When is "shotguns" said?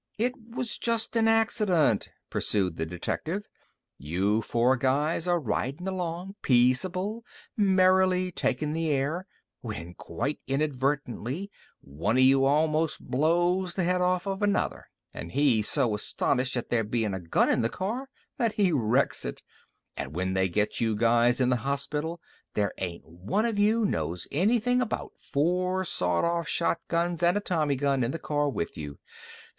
26.47-27.21